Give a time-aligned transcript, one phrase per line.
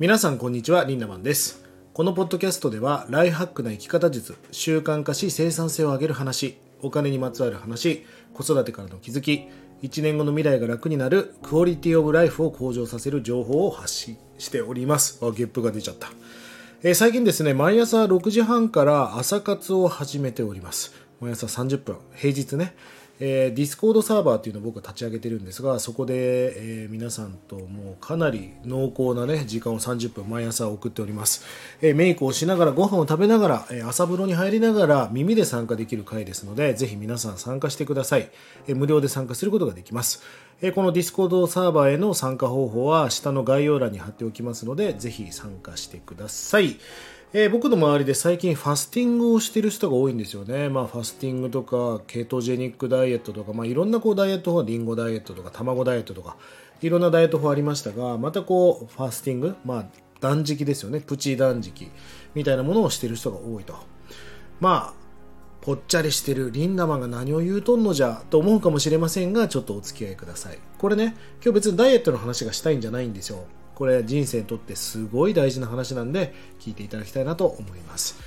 [0.00, 1.62] 皆さんこんにちはリンダマンです。
[1.92, 9.48] このポッドキャストではライフハックな生き方術習慣化し生産性を上げる話お金にまつわる話子育てからの気づき
[9.82, 15.18] 1年後の未来が楽になるクオリティオブライフを向上させる情報を発信しております。
[15.20, 16.08] あゲップが出ちゃった。
[16.82, 20.94] えー、最近ですね、毎朝6時半から朝活を始めております。
[21.20, 22.74] 毎朝30分、平日ね、
[23.22, 31.44] えー、ディスコードサーバーっていうのを僕は立ち上げてるんですが、そこで、えー、皆さんともうかなり濃厚なね、時間を30分毎朝送っております。
[31.82, 38.30] えー、メイクをしながら、ご飯を食べながら、え朝風呂に入りながら耳で参加できる会ですので、ぜひ皆さん参加してください。
[38.66, 40.22] え無料で参加することができます。
[40.62, 46.78] えこのディスコードサーバーへの参加方法は下の概要欄に貼っておきますので、ぜひ参加してください。
[47.32, 50.68] えー、僕の周りで最近ファスティングをしてる人が多いんですよね。
[50.68, 56.36] まあファスティングとか、ケトジェニックダイエットとか、まあいろんなこうダイエット法、リンゴダイエットとか、卵ダイエットとか、
[56.82, 59.84] いろんなダイエット法ありましたが、またこう、ファスティング、まあ
[60.20, 61.00] 断食ですよね。
[61.00, 61.88] プチ断食
[62.34, 63.76] みたいなものをしてる人が多いと。
[64.58, 65.00] まあ、
[65.60, 70.58] ぽっちゃりしてるリンダマンが何を言うとんのじゃと思うかもしれませんが、ちょっとお付き合いください。
[70.78, 73.44] これね、今日別にダイエットの話がしたいんじゃないんですよ。
[73.80, 78.20] これ人生にとってすごい大事な話なんで聞いていただきたいなと思います。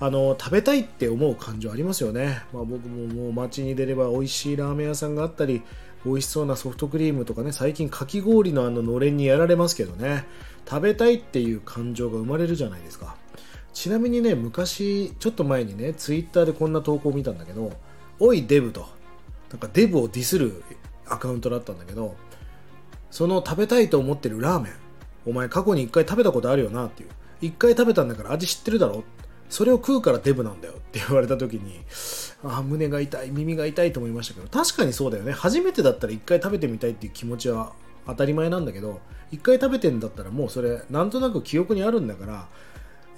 [0.00, 5.62] あの食べたいって思う感情ありますよね、まあ、僕ももう街に出れば美味しいラーメン屋さんがあったり
[6.04, 10.24] 美味しそうなソフトクリームとかね最近かき氷のあののれんにやられますけどね。
[10.68, 13.14] 食べたいっていう感情が生まれるじゃないですか。
[13.72, 17.70] ちなみにね昔ちょっと前にねツイッターでこんな投稿を見たんだけど
[18.18, 18.88] 「おいデブ」と
[19.50, 20.64] なんかデブをディスる
[21.06, 22.16] アカウントだったんだけど
[23.12, 24.85] その食べたいと思ってるラーメン
[25.26, 27.08] お前過去に一回食べたことあるよなっていう。
[27.40, 29.04] 一回食べたんだから味知ってるだろ
[29.50, 31.80] それを食うからデブなんだよって言われた時に、
[32.42, 35.32] ああ、胸が痛い、耳が痛いと思いましたけど、確かにそうだよね。
[35.32, 37.72] 初めてだったら一回食べてみたいっていう気持ちは
[38.06, 42.48] 当たり前なんだけど、一回食べてんだったらもうそれ、なんとなく記憶にあるんだから、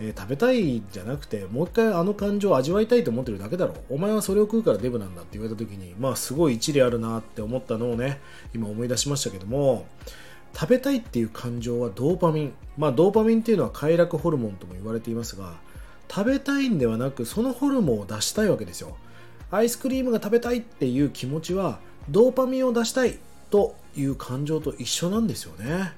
[0.00, 3.74] えー、食べたいじゃなくて、もう一回あの感情を味わいたいと思ってるだけだろ。
[3.88, 8.20] お前はそれを食うからデブなんだって言われた時に、まあすごい一理あるなって思ったのをね、
[8.54, 9.86] 今思い出しましたけども、
[10.54, 15.54] 食べたいっていう感情はドーパミン、まあ、ドーパミンっていうのは快楽ホルモンとも言われていますが
[16.08, 18.96] 食べたいんではなくそのホルモンを出したいわけですよ。
[19.50, 23.18] アイスクリームが食べたいっていう気持ちはドーパミンを出したい
[23.50, 25.92] という感情と一緒なんですよね。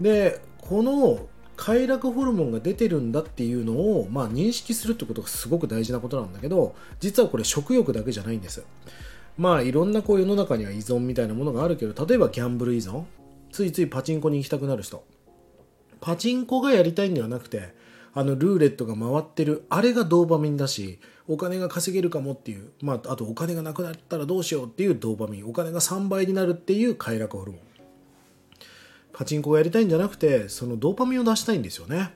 [0.00, 1.26] でこの
[1.56, 8.64] 快楽ホルモンが出てるんだっていうのを、まあ、認識するってことがすごく大事なことなんだけど実はこれ食欲だけじゃないんです。
[9.36, 13.04] まあいろんなこう世の中には依存みたいなものがあるけど例えばギャンブル依存。
[13.52, 15.04] ついついパチンコに行きたくなる人。
[16.00, 17.74] パチンコがやりたいんではなくて
[18.14, 19.64] あのルーレットが回ってる。
[19.68, 25.46] あれがドーパミンだしお金が稼げるかもっていう、まあ、あとお金がなくなったらどうしようっていうドーパミン。
[25.46, 27.60] お金が3倍になるっていう快楽ホルモン。
[29.12, 32.14] パチンコをやりたいんじゃなくてそのドーパミンを出したいんですよね。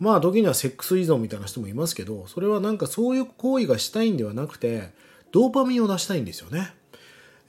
[0.00, 4.90] まあ時にはセックス依存みたいな人もいますけどそれはなんかそういう行為がしたいんではなくて
[5.30, 6.74] ドーパミンを出したいんですよね。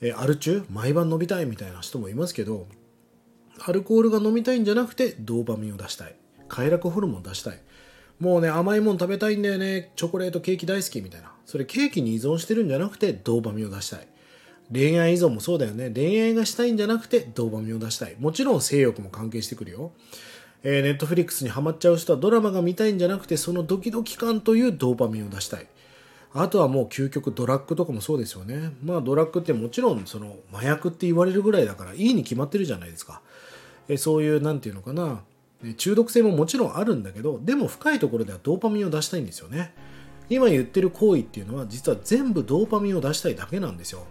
[0.01, 0.65] えアル中？
[0.69, 2.67] 毎晩飲みたいみたいな人もいますけど
[3.63, 6.15] アルコールが飲みたいんじゃなくてドーパミンを出したい。
[6.47, 7.59] 快楽ホルモンを出したい。
[8.19, 9.91] もうね甘いもん食べたいんだよね。
[9.95, 11.31] チョコレートケーキ大好きみたいな。
[11.45, 14.07] それケーキに依存してるんじゃなくてドーパミンを出したい。
[14.71, 15.91] 恋愛依存もそうだよね。
[15.93, 18.15] 恋愛がしたいんじゃなくてドーパミンを出したい。
[18.19, 19.91] もちろん性欲も関係してくるよ。
[20.63, 25.67] えー、ネットフリックスにハマっちゃう人はドラマが見たいんじゃなくてそのドキドキ感というドーパミンを出したい。
[26.33, 28.71] あとはもう究極ドラッグとかもそうですよね。
[28.83, 33.21] まあドラッグってもちろんその麻薬って言われるぐらいだからいいに決まってるじゃないですか。
[33.87, 35.23] えそういう何て言うのかな。
[35.77, 39.73] 中毒性ももちろんあるんだけどでも深いところではドーパミンを出したいんですよね。
[40.29, 44.05] 今言ってる行為っていうのは実は全部ドーパミンを出したいだけなんですよ。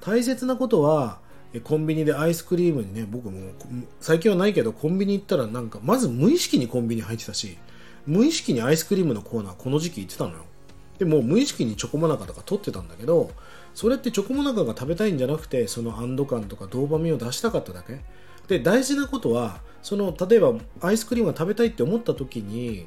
[0.00, 1.18] 大切なことは
[1.64, 3.52] コンビニでアイスクリームにね僕も
[4.00, 7.58] 最近はないけどコンビニ行ったらなんかまず無意識にコンビニ入ってたし
[8.06, 10.44] 無意識にアイスクリームのコーナーこの時期行ってたのよ。
[10.98, 13.30] でも無意識にチョコモナカとか取ってたんだけど
[13.74, 18.00] それってチョコモナカが食べたいんじゃなくてその安堵感とかドーパミンを出したかっただけ。
[18.48, 22.86] で大事なことはその例えばアイスクリームが食べたいって思った時に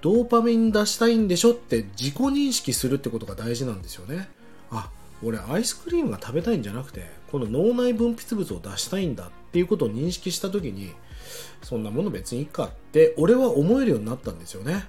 [0.00, 4.28] ドーパミン出したいんでしょって自己認識するってことが大事なんですよね。
[4.70, 4.90] あ
[5.22, 10.92] 俺アイスクリームが食べたいんじゃなくてこの脳内分泌物を出したいんだっていうことを認識した時に
[11.62, 14.84] そんなもの別にいいかって俺は思えるようになったんですよね、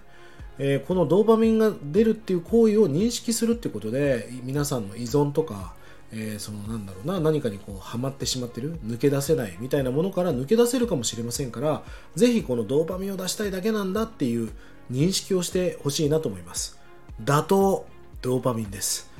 [0.57, 5.73] えー、このドーパミンが出るっていう行為を認識するってことで皆さんの依存とか
[6.13, 11.83] えー、そのなんだろうな何かにこうハマってしまってる抜け出せないみたいなものから抜け出せるかもしれませんから
[12.15, 14.51] ぜひこのドーパミンを出したいだけなんだっていう
[14.91, 16.77] 認識をしてほしいなと思います。
[17.23, 17.47] 打倒
[18.21, 19.11] ドーパミンです、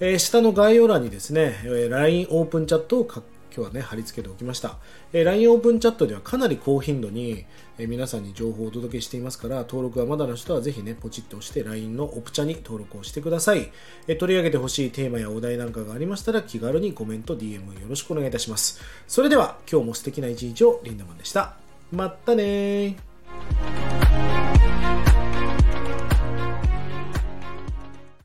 [0.00, 1.54] えー、下の概要欄にですね
[1.88, 3.08] LINE オープンチャットを
[3.56, 4.78] 今日はね、貼り付けておきました。
[5.12, 7.46] えー、LINE オープンチャットではかなり高頻度に、
[7.78, 13.70] えー、皆さんに情報をお届けしていますから、登録がまだの人はぜひね、ポチッと押して LINE のオプチャに登録をしてください。
[14.08, 18.80] えー、取り上げてほしいテーマやお題なんかがありましたら、気軽にコメント、DM よろしくお願いいたします。
[19.06, 21.56] それでは、今日も素敵な一日をリンダマンでした。
[21.92, 23.13] まったね